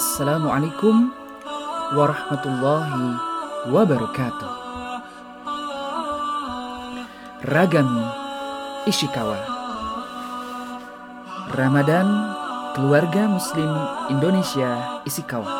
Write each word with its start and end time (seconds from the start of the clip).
Assalamualaikum 0.00 1.12
warahmatullahi 1.92 3.20
wabarakatuh. 3.68 4.52
Ragam 7.44 8.08
Ishikawa 8.88 9.36
Ramadan 11.52 12.08
Keluarga 12.72 13.28
Muslim 13.28 13.68
Indonesia 14.08 15.04
Ishikawa 15.04 15.52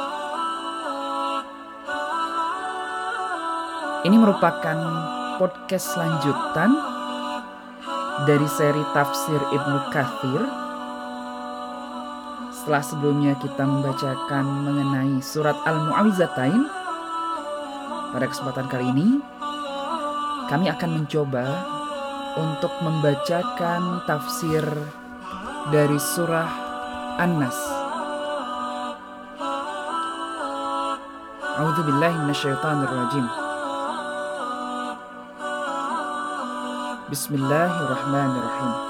Ini 4.09 4.16
merupakan 4.16 4.79
podcast 5.37 6.01
lanjutan 6.01 6.80
dari 8.25 8.48
seri 8.48 8.88
tafsir 8.97 9.37
Ibnu 9.37 9.93
Kathir 9.93 10.70
setelah 12.70 12.87
sebelumnya 12.87 13.34
kita 13.42 13.66
membacakan 13.66 14.47
mengenai 14.62 15.19
surat 15.27 15.59
Al-Mu'awizatain, 15.66 16.70
pada 18.15 18.30
kesempatan 18.30 18.70
kali 18.70 18.87
ini 18.95 19.19
kami 20.47 20.70
akan 20.70 21.02
mencoba 21.02 21.66
untuk 22.38 22.70
membacakan 22.78 24.06
tafsir 24.06 24.62
dari 25.75 25.98
surah 25.98 26.47
An-Nas. 27.19 27.59
A'udzubillahi 31.59 32.23
minasyaitonirrajim. 32.23 33.27
Bismillahirrahmanirrahim. 37.11 38.90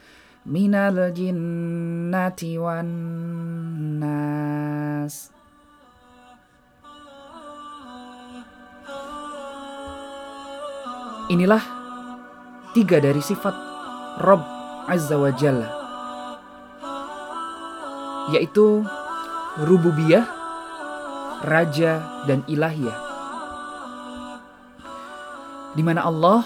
minal 0.41 1.13
jinnati 1.13 2.57
wan 2.57 2.89
nas 4.01 5.29
Inilah 11.31 11.63
tiga 12.75 12.99
dari 12.99 13.23
sifat 13.23 13.55
Rob 14.19 14.43
Azza 14.91 15.15
wa 15.15 15.31
Jalla 15.31 15.69
yaitu 18.35 18.83
rububiyah, 19.59 20.23
raja 21.43 22.23
dan 22.27 22.43
ilahiyah. 22.47 22.99
Di 25.71 25.81
mana 25.83 26.03
Allah 26.03 26.43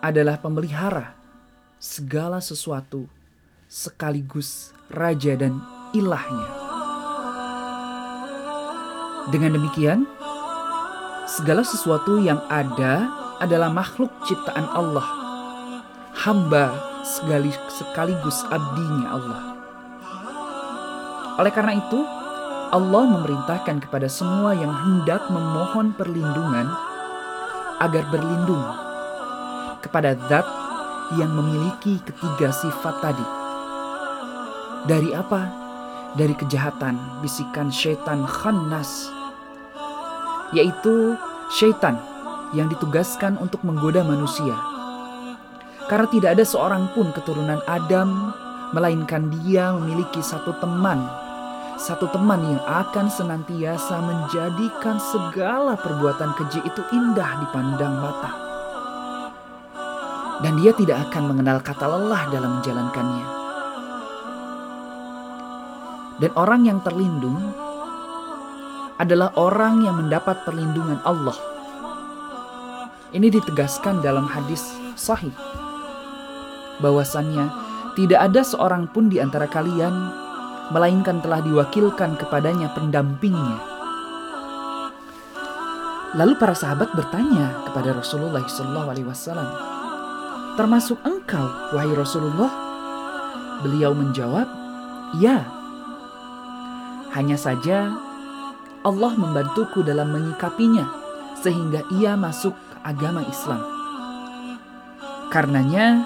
adalah 0.00 0.40
pemelihara 0.40 1.17
segala 1.78 2.42
sesuatu 2.42 3.06
sekaligus 3.70 4.74
raja 4.90 5.38
dan 5.38 5.62
ilahnya. 5.94 6.50
Dengan 9.30 9.54
demikian, 9.54 10.02
segala 11.30 11.62
sesuatu 11.62 12.18
yang 12.18 12.42
ada 12.50 13.06
adalah 13.38 13.70
makhluk 13.70 14.10
ciptaan 14.26 14.66
Allah, 14.74 15.06
hamba 16.18 16.74
sekali, 17.06 17.54
sekaligus 17.70 18.42
abdinya 18.50 19.06
Allah. 19.14 19.42
Oleh 21.38 21.54
karena 21.54 21.78
itu, 21.78 22.02
Allah 22.74 23.04
memerintahkan 23.06 23.86
kepada 23.86 24.10
semua 24.10 24.50
yang 24.58 24.74
hendak 24.74 25.30
memohon 25.30 25.94
perlindungan 25.94 26.66
agar 27.78 28.02
berlindung 28.10 28.66
kepada 29.78 30.18
zat 30.26 30.67
yang 31.16 31.32
memiliki 31.32 31.96
ketiga 32.04 32.52
sifat 32.52 33.00
tadi. 33.00 33.26
Dari 34.84 35.16
apa? 35.16 35.48
Dari 36.12 36.36
kejahatan 36.36 37.24
bisikan 37.24 37.72
syaitan 37.72 38.28
khannas, 38.28 39.08
yaitu 40.52 41.16
syaitan 41.52 41.96
yang 42.52 42.68
ditugaskan 42.68 43.40
untuk 43.40 43.64
menggoda 43.64 44.04
manusia. 44.04 44.56
Karena 45.88 46.08
tidak 46.12 46.30
ada 46.36 46.44
seorang 46.44 46.84
pun 46.92 47.08
keturunan 47.16 47.60
Adam, 47.64 48.32
melainkan 48.76 49.32
dia 49.40 49.72
memiliki 49.72 50.20
satu 50.20 50.52
teman, 50.60 51.00
satu 51.80 52.08
teman 52.12 52.44
yang 52.44 52.62
akan 52.68 53.08
senantiasa 53.08 53.96
menjadikan 54.04 55.00
segala 55.00 55.76
perbuatan 55.80 56.36
keji 56.36 56.60
itu 56.68 56.82
indah 56.92 57.40
dipandang 57.44 57.96
mata 57.96 58.47
dan 60.42 60.52
dia 60.62 60.70
tidak 60.74 61.10
akan 61.10 61.34
mengenal 61.34 61.58
kata 61.58 61.86
lelah 61.86 62.22
dalam 62.30 62.60
menjalankannya. 62.60 63.26
Dan 66.18 66.30
orang 66.34 66.66
yang 66.66 66.78
terlindung 66.82 67.38
adalah 68.98 69.30
orang 69.38 69.86
yang 69.86 69.94
mendapat 69.98 70.42
perlindungan 70.42 70.98
Allah. 71.06 71.38
Ini 73.14 73.30
ditegaskan 73.30 74.02
dalam 74.02 74.26
hadis 74.26 74.66
sahih 74.98 75.32
bahwasannya 76.82 77.50
tidak 77.94 78.30
ada 78.30 78.42
seorang 78.42 78.90
pun 78.90 79.10
di 79.10 79.22
antara 79.22 79.46
kalian 79.46 79.94
melainkan 80.74 81.22
telah 81.22 81.40
diwakilkan 81.42 82.18
kepadanya 82.18 82.70
pendampingnya. 82.74 83.58
Lalu 86.18 86.34
para 86.40 86.56
sahabat 86.56 86.92
bertanya 86.96 87.68
kepada 87.68 87.94
Rasulullah 87.94 88.42
SAW, 88.44 89.77
termasuk 90.58 90.98
engkau, 91.06 91.46
wahai 91.70 91.94
Rasulullah? 91.94 92.50
Beliau 93.62 93.94
menjawab, 93.94 94.50
"Ya." 95.22 95.46
Hanya 97.14 97.38
saja 97.38 97.94
Allah 98.82 99.12
membantuku 99.14 99.86
dalam 99.86 100.10
menyikapinya 100.10 100.90
sehingga 101.38 101.86
ia 101.94 102.18
masuk 102.18 102.58
ke 102.58 102.76
agama 102.82 103.22
Islam. 103.30 103.62
Karenanya, 105.30 106.02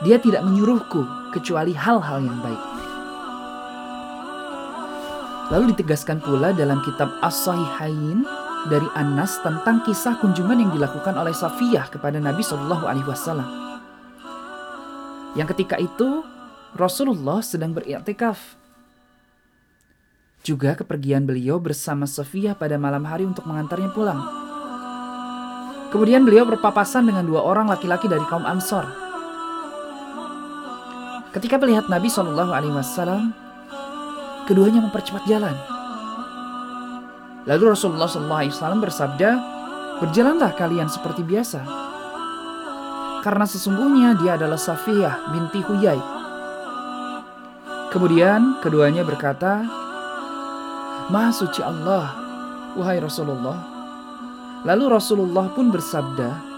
dia 0.00 0.16
tidak 0.16 0.48
menyuruhku 0.48 1.04
kecuali 1.36 1.76
hal-hal 1.76 2.24
yang 2.24 2.40
baik. 2.40 2.62
Lalu 5.52 5.76
ditegaskan 5.76 6.24
pula 6.24 6.56
dalam 6.56 6.80
kitab 6.80 7.12
As-Sahihain 7.20 8.24
dari 8.72 8.88
Anas 8.96 9.44
tentang 9.44 9.84
kisah 9.84 10.16
kunjungan 10.24 10.56
yang 10.56 10.72
dilakukan 10.72 11.12
oleh 11.20 11.36
Safiyah 11.36 11.92
kepada 11.92 12.16
Nabi 12.16 12.40
Shallallahu 12.40 12.88
Alaihi 12.88 13.04
Wasallam. 13.04 13.63
Yang 15.34 15.54
ketika 15.54 15.76
itu 15.82 16.22
Rasulullah 16.74 17.42
sedang 17.42 17.74
beriktikaf. 17.74 18.58
Juga 20.46 20.78
kepergian 20.78 21.26
beliau 21.26 21.58
bersama 21.58 22.06
Sofia 22.06 22.54
pada 22.54 22.78
malam 22.78 23.02
hari 23.06 23.26
untuk 23.26 23.46
mengantarnya 23.46 23.90
pulang. 23.94 24.20
Kemudian 25.90 26.26
beliau 26.26 26.42
berpapasan 26.46 27.06
dengan 27.06 27.22
dua 27.22 27.46
orang 27.46 27.70
laki-laki 27.70 28.10
dari 28.10 28.22
kaum 28.26 28.42
Ansor. 28.42 28.84
Ketika 31.30 31.58
melihat 31.58 31.86
Nabi 31.86 32.10
Shallallahu 32.10 32.50
Alaihi 32.50 32.74
Wasallam, 32.74 33.30
keduanya 34.50 34.82
mempercepat 34.82 35.22
jalan. 35.26 35.54
Lalu 37.46 37.74
Rasulullah 37.74 38.10
Shallallahu 38.10 38.42
Alaihi 38.42 38.54
Wasallam 38.54 38.80
bersabda, 38.82 39.30
berjalanlah 40.02 40.50
kalian 40.58 40.90
seperti 40.90 41.22
biasa 41.22 41.93
karena 43.24 43.48
sesungguhnya 43.48 44.20
dia 44.20 44.36
adalah 44.36 44.60
Safiyah 44.60 45.32
binti 45.32 45.64
Huyai. 45.64 45.96
Kemudian 47.88 48.60
keduanya 48.60 49.00
berkata, 49.00 49.64
Maha 51.08 51.32
suci 51.32 51.64
Allah, 51.64 52.12
wahai 52.76 53.00
Rasulullah. 53.00 53.56
Lalu 54.68 54.84
Rasulullah 54.92 55.48
pun 55.56 55.72
bersabda, 55.72 56.52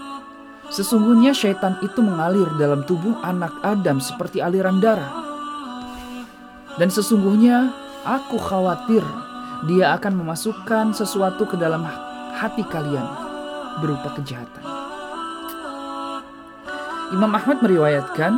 Sesungguhnya 0.67 1.31
syaitan 1.31 1.79
itu 1.79 2.03
mengalir 2.03 2.43
dalam 2.59 2.83
tubuh 2.83 3.15
anak 3.23 3.55
Adam 3.63 4.03
seperti 4.03 4.43
aliran 4.43 4.83
darah. 4.83 5.23
Dan 6.75 6.91
sesungguhnya 6.91 7.71
aku 8.03 8.35
khawatir 8.35 8.99
dia 9.71 9.95
akan 9.95 10.19
memasukkan 10.19 10.91
sesuatu 10.91 11.47
ke 11.47 11.55
dalam 11.55 11.87
hati 12.35 12.67
kalian 12.67 13.07
berupa 13.79 14.11
kejahatan. 14.19 14.76
Imam 17.07 17.31
Ahmad 17.31 17.63
meriwayatkan 17.63 18.35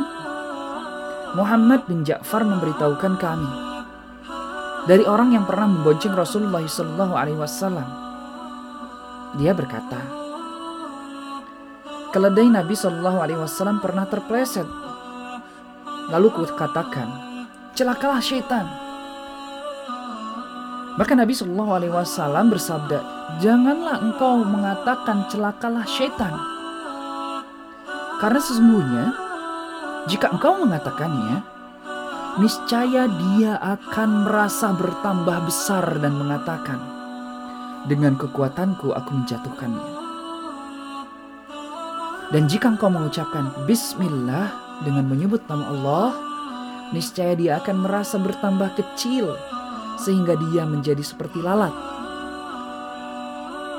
Muhammad 1.34 1.90
bin 1.90 2.06
Ja'far 2.06 2.46
memberitahukan 2.46 3.18
kami 3.18 3.50
dari 4.86 5.02
orang 5.02 5.34
yang 5.34 5.42
pernah 5.42 5.66
membonceng 5.66 6.14
Rasulullah 6.14 6.62
Shallallahu 6.62 7.14
Alaihi 7.18 7.34
Wasallam. 7.34 7.88
Dia 9.42 9.58
berkata, 9.58 9.98
keledai 12.14 12.46
Nabi 12.46 12.78
Shallallahu 12.78 13.18
Alaihi 13.18 13.42
Wasallam 13.42 13.82
pernah 13.82 14.06
terpleset. 14.06 14.70
Lalu 16.14 16.30
ku 16.30 16.46
katakan, 16.54 17.10
celakalah 17.74 18.22
syaitan. 18.22 18.70
Maka 20.94 21.18
Nabi 21.18 21.34
Shallallahu 21.34 21.74
Alaihi 21.74 21.94
Wasallam 21.94 22.54
bersabda, 22.54 23.02
janganlah 23.42 23.98
engkau 23.98 24.46
mengatakan 24.46 25.26
celakalah 25.26 25.82
syaitan, 25.90 26.59
karena 28.20 28.36
sesungguhnya 28.36 29.06
jika 30.08 30.28
engkau 30.32 30.60
mengatakannya, 30.60 31.40
niscaya 32.36 33.08
dia 33.08 33.56
akan 33.60 34.28
merasa 34.28 34.76
bertambah 34.76 35.48
besar 35.48 35.84
dan 36.00 36.20
mengatakan, 36.20 36.80
"Dengan 37.88 38.20
kekuatanku 38.20 38.92
aku 38.92 39.10
menjatuhkannya." 39.12 39.88
Dan 42.30 42.46
jika 42.46 42.76
engkau 42.76 42.92
mengucapkan 42.92 43.50
bismillah 43.66 44.52
dengan 44.86 45.10
menyebut 45.10 45.42
nama 45.50 45.64
Allah, 45.72 46.08
niscaya 46.94 47.34
dia 47.34 47.58
akan 47.58 47.88
merasa 47.88 48.16
bertambah 48.22 48.78
kecil 48.78 49.34
sehingga 49.98 50.38
dia 50.48 50.62
menjadi 50.62 51.02
seperti 51.02 51.42
lalat. 51.42 51.89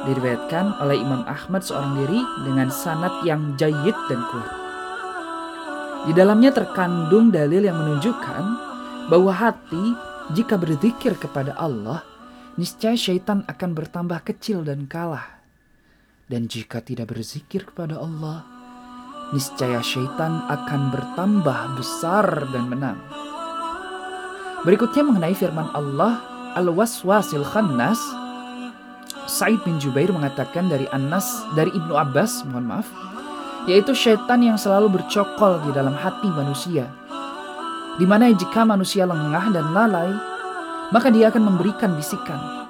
Diriwayatkan 0.01 0.81
oleh 0.81 0.97
Imam 0.97 1.21
Ahmad 1.29 1.61
seorang 1.61 1.93
diri 2.01 2.21
dengan 2.41 2.73
sanat 2.73 3.21
yang 3.21 3.53
jayid 3.53 3.93
dan 4.09 4.21
kuat. 4.33 4.51
Di 6.09 6.17
dalamnya 6.17 6.49
terkandung 6.49 7.29
dalil 7.29 7.61
yang 7.61 7.77
menunjukkan 7.77 8.43
bahwa 9.13 9.29
hati 9.29 9.93
jika 10.33 10.57
berzikir 10.57 11.13
kepada 11.13 11.53
Allah, 11.53 12.01
niscaya 12.57 12.97
syaitan 12.97 13.45
akan 13.45 13.77
bertambah 13.77 14.25
kecil 14.25 14.65
dan 14.65 14.89
kalah. 14.89 15.41
Dan 16.25 16.49
jika 16.49 16.81
tidak 16.81 17.13
berzikir 17.13 17.67
kepada 17.69 18.01
Allah, 18.01 18.41
niscaya 19.35 19.83
syaitan 19.85 20.41
akan 20.49 20.81
bertambah 20.89 21.59
besar 21.77 22.25
dan 22.49 22.65
menang. 22.71 22.97
Berikutnya 24.65 25.05
mengenai 25.05 25.33
firman 25.33 25.69
Allah 25.73 26.21
Al-Waswasil 26.57 27.45
Khannas 27.45 28.20
Said 29.31 29.63
bin 29.63 29.79
Jubair 29.79 30.11
mengatakan 30.11 30.67
dari 30.67 30.83
Anas 30.91 31.47
dari 31.55 31.71
Ibnu 31.71 31.95
Abbas, 31.95 32.43
mohon 32.51 32.67
maaf, 32.67 32.87
yaitu 33.71 33.95
syaitan 33.95 34.43
yang 34.43 34.59
selalu 34.59 34.99
bercokol 34.99 35.63
di 35.63 35.71
dalam 35.71 35.95
hati 35.95 36.27
manusia. 36.27 36.91
Di 37.95 38.03
mana 38.03 38.27
jika 38.35 38.67
manusia 38.67 39.07
lengah 39.07 39.55
dan 39.55 39.71
lalai, 39.71 40.11
maka 40.91 41.07
dia 41.07 41.31
akan 41.31 41.47
memberikan 41.47 41.95
bisikan 41.95 42.61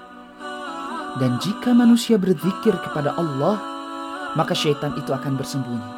dan 1.19 1.35
jika 1.43 1.75
manusia 1.75 2.15
berzikir 2.15 2.71
kepada 2.79 3.11
Allah, 3.19 3.59
maka 4.39 4.55
syaitan 4.55 4.95
itu 4.95 5.11
akan 5.11 5.35
bersembunyi. 5.35 5.91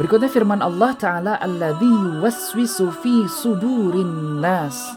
Berikutnya 0.00 0.28
firman 0.28 0.60
Allah 0.60 0.92
Ta'ala 0.96 1.34
Alladhi 1.40 1.88
yuwaswisu 1.88 2.92
fi 3.00 3.28
sudurin 3.28 4.40
nas 4.40 4.96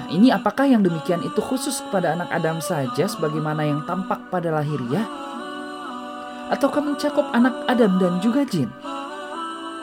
Nah 0.00 0.08
ini 0.08 0.32
apakah 0.32 0.64
yang 0.64 0.80
demikian 0.80 1.20
itu 1.20 1.44
khusus 1.44 1.84
kepada 1.84 2.16
anak 2.16 2.32
Adam 2.32 2.56
saja 2.64 3.04
sebagaimana 3.04 3.68
yang 3.68 3.84
tampak 3.84 4.32
pada 4.32 4.48
lahiriah? 4.48 5.04
Ataukah 6.48 6.80
mencakup 6.80 7.28
anak 7.36 7.52
Adam 7.68 8.00
dan 8.00 8.16
juga 8.24 8.48
jin? 8.48 8.72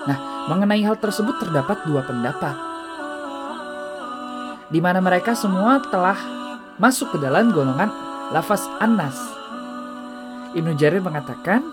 Nah 0.09 0.49
mengenai 0.49 0.81
hal 0.81 0.97
tersebut 0.97 1.37
terdapat 1.37 1.85
dua 1.85 2.01
pendapat 2.01 2.67
di 4.67 4.79
mana 4.83 4.99
mereka 4.99 5.31
semua 5.31 5.79
telah 5.87 6.17
masuk 6.75 7.15
ke 7.15 7.17
dalam 7.23 7.55
golongan 7.55 7.87
lafaz 8.35 8.67
Anas. 8.83 9.15
Ibnu 10.51 10.75
Jarir 10.75 10.99
mengatakan, 10.99 11.63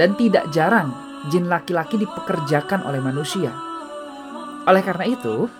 dan 0.00 0.16
tidak 0.16 0.48
jarang 0.56 0.92
jin 1.28 1.52
laki-laki 1.52 2.00
dipekerjakan 2.00 2.84
oleh 2.88 3.00
manusia. 3.00 3.52
Oleh 4.64 4.80
karena 4.80 5.04
itu, 5.04 5.50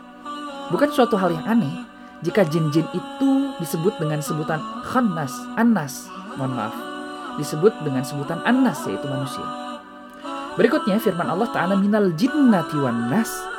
bukan 0.72 0.88
suatu 0.88 1.20
hal 1.20 1.36
yang 1.36 1.44
aneh 1.44 1.84
jika 2.24 2.48
jin-jin 2.48 2.88
itu 2.96 3.30
disebut 3.60 4.00
dengan 4.00 4.24
sebutan 4.24 4.58
khannas, 4.88 5.34
anas, 5.60 6.08
mohon 6.40 6.56
maaf, 6.56 6.74
disebut 7.36 7.76
dengan 7.84 8.02
sebutan 8.02 8.40
anas 8.48 8.80
yaitu 8.88 9.04
manusia. 9.06 9.44
Berikutnya 10.56 10.96
firman 11.00 11.28
Allah 11.28 11.48
Ta'ala 11.52 11.76
minal 11.76 12.12
jinnati 12.16 12.76
wan 12.76 13.08
nas 13.08 13.52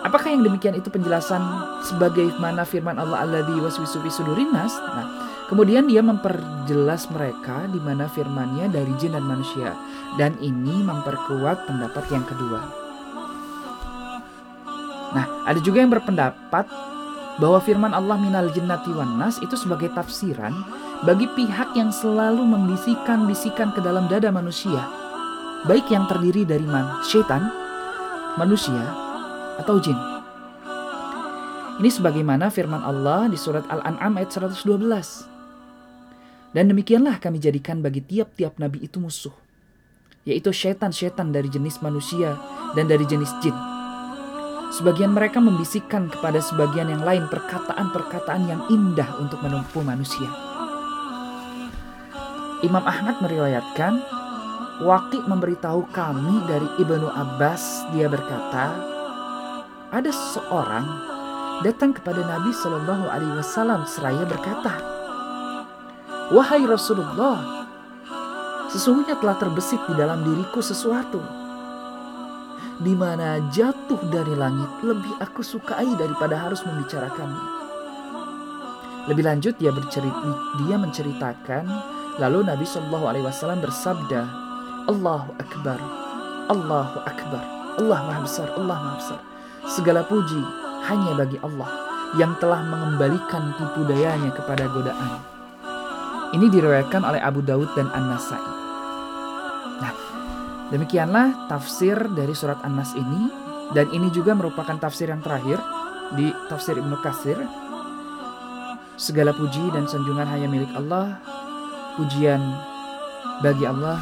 Apakah 0.00 0.32
yang 0.32 0.40
demikian 0.40 0.72
itu 0.72 0.88
penjelasan 0.88 1.44
sebagai 1.84 2.32
mana 2.40 2.64
firman 2.64 2.96
Allah 2.96 3.20
alladzi 3.20 3.52
waswisu 3.60 4.00
sudurinas? 4.08 4.72
Nah, 4.80 5.06
kemudian 5.52 5.84
dia 5.92 6.00
memperjelas 6.00 7.12
mereka 7.12 7.68
di 7.68 7.76
mana 7.84 8.08
firmannya 8.08 8.72
dari 8.72 8.96
jin 8.96 9.12
dan 9.12 9.28
manusia 9.28 9.76
dan 10.16 10.40
ini 10.40 10.80
memperkuat 10.80 11.68
pendapat 11.68 12.04
yang 12.08 12.24
kedua. 12.24 12.89
Nah, 15.10 15.26
ada 15.46 15.58
juga 15.58 15.82
yang 15.82 15.90
berpendapat 15.90 16.66
bahwa 17.40 17.58
firman 17.64 17.96
Allah 17.96 18.20
minal 18.20 18.52
jinnati 18.52 18.92
wan 18.92 19.16
nas 19.16 19.40
itu 19.40 19.56
sebagai 19.56 19.90
tafsiran 19.96 20.52
bagi 21.02 21.24
pihak 21.32 21.72
yang 21.72 21.88
selalu 21.88 22.44
membisikkan-bisikan 22.44 23.72
ke 23.72 23.80
dalam 23.80 24.04
dada 24.12 24.28
manusia, 24.28 24.84
baik 25.64 25.88
yang 25.88 26.04
terdiri 26.04 26.44
dari 26.44 26.62
man, 26.68 27.00
syaitan, 27.08 27.48
manusia, 28.36 28.84
atau 29.56 29.80
jin. 29.80 29.96
Ini 31.80 31.88
sebagaimana 31.88 32.52
firman 32.52 32.84
Allah 32.84 33.32
di 33.32 33.40
surat 33.40 33.64
Al-An'am 33.72 34.20
ayat 34.20 34.36
112. 34.36 34.60
Dan 36.52 36.68
demikianlah 36.68 37.16
kami 37.16 37.40
jadikan 37.40 37.80
bagi 37.80 38.04
tiap-tiap 38.04 38.60
nabi 38.60 38.84
itu 38.84 39.00
musuh, 39.00 39.32
yaitu 40.28 40.52
syaitan-syaitan 40.52 41.32
dari 41.32 41.48
jenis 41.48 41.80
manusia 41.80 42.36
dan 42.76 42.84
dari 42.84 43.08
jenis 43.08 43.32
jin. 43.40 43.69
Sebagian 44.70 45.10
mereka 45.10 45.42
membisikkan 45.42 46.06
kepada 46.06 46.38
sebagian 46.38 46.94
yang 46.94 47.02
lain 47.02 47.26
perkataan-perkataan 47.26 48.42
yang 48.46 48.62
indah 48.70 49.18
untuk 49.18 49.42
menumpu 49.42 49.82
manusia. 49.82 50.30
Imam 52.62 52.86
Ahmad 52.86 53.18
meriwayatkan, 53.18 53.98
Waki 54.86 55.26
memberitahu 55.26 55.90
kami 55.90 56.46
dari 56.46 56.70
Ibnu 56.78 57.10
Abbas, 57.10 57.90
dia 57.90 58.06
berkata, 58.06 58.78
ada 59.90 60.10
seorang 60.14 60.86
datang 61.66 61.90
kepada 61.90 62.22
Nabi 62.22 62.54
Shallallahu 62.54 63.10
Alaihi 63.10 63.34
Wasallam 63.42 63.90
seraya 63.90 64.22
berkata, 64.22 64.78
Wahai 66.30 66.62
Rasulullah, 66.62 67.66
sesungguhnya 68.70 69.18
telah 69.18 69.34
terbesit 69.34 69.82
di 69.90 69.98
dalam 69.98 70.22
diriku 70.22 70.62
sesuatu 70.62 71.39
di 72.80 72.96
mana 72.96 73.44
jatuh 73.52 74.00
dari 74.08 74.32
langit 74.32 74.68
lebih 74.80 75.12
aku 75.20 75.44
sukai 75.44 75.88
daripada 76.00 76.36
harus 76.36 76.64
membicarakannya. 76.64 77.44
Lebih 79.08 79.24
lanjut 79.24 79.54
dia 79.60 79.72
bercerita, 79.72 80.30
dia 80.64 80.76
menceritakan 80.80 81.64
lalu 82.20 82.44
Nabi 82.44 82.64
Shallallahu 82.64 83.06
Alaihi 83.08 83.24
Wasallam 83.24 83.60
bersabda, 83.64 84.20
Allahu 84.88 85.30
Akbar, 85.40 85.80
Allahu 86.48 86.98
Akbar, 87.04 87.44
Allah 87.80 88.00
Maha 88.04 88.20
Besar, 88.24 88.48
Allah 88.56 88.76
Maha 88.80 88.96
Besar. 88.96 89.20
Segala 89.68 90.00
puji 90.04 90.40
hanya 90.88 91.12
bagi 91.16 91.36
Allah 91.44 91.68
yang 92.18 92.32
telah 92.40 92.64
mengembalikan 92.64 93.54
tipu 93.60 93.84
dayanya 93.86 94.32
kepada 94.34 94.66
godaan. 94.72 95.20
Ini 96.30 96.46
diriwayatkan 96.48 97.02
oleh 97.04 97.20
Abu 97.22 97.42
Daud 97.42 97.70
dan 97.74 97.90
An-Nasai. 97.90 98.42
Nah, 99.82 99.92
demikianlah 100.70 101.50
tafsir 101.50 101.98
dari 102.14 102.32
surat 102.32 102.62
An-Nas 102.62 102.94
ini 102.94 103.30
dan 103.74 103.86
ini 103.94 104.10
juga 104.10 104.34
merupakan 104.34 104.74
tafsir 104.78 105.10
yang 105.10 105.22
terakhir 105.22 105.58
di 106.18 106.30
tafsir 106.50 106.78
Ibnu 106.78 106.98
Katsir. 107.02 107.38
Segala 108.98 109.32
puji 109.32 109.72
dan 109.72 109.86
sanjungan 109.86 110.26
hanya 110.28 110.48
milik 110.50 110.70
Allah. 110.76 111.18
Pujian 111.98 112.40
bagi 113.42 113.66
Allah, 113.66 113.98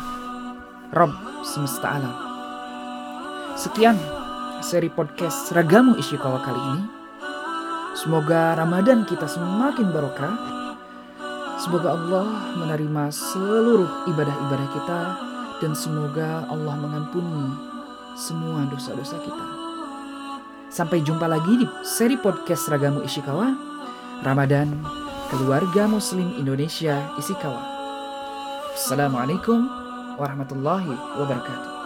Rob 0.92 1.12
semesta 1.42 1.98
alam. 1.98 2.14
Sekian 3.58 3.98
seri 4.62 4.90
podcast 4.92 5.50
Ragamu 5.50 5.98
Ishikawa 5.98 6.38
kali 6.42 6.62
ini. 6.75 6.84
Semoga 7.98 8.54
Ramadan 8.54 9.02
kita 9.02 9.26
semakin 9.26 9.90
barokah. 9.90 10.34
Semoga 11.58 11.98
Allah 11.98 12.54
menerima 12.54 13.10
seluruh 13.10 14.06
ibadah-ibadah 14.06 14.68
kita 14.70 15.00
dan 15.58 15.74
semoga 15.74 16.46
Allah 16.46 16.74
mengampuni 16.78 17.54
semua 18.18 18.66
dosa-dosa 18.70 19.18
kita. 19.22 19.46
Sampai 20.68 21.00
jumpa 21.00 21.24
lagi 21.24 21.64
di 21.64 21.66
seri 21.86 22.18
podcast 22.18 22.68
Ragamu 22.68 23.02
Ishikawa. 23.06 23.54
Ramadan, 24.26 24.82
keluarga 25.30 25.86
muslim 25.86 26.34
Indonesia 26.36 27.08
Ishikawa. 27.16 27.62
Assalamualaikum 28.74 29.66
warahmatullahi 30.18 30.92
wabarakatuh. 31.18 31.77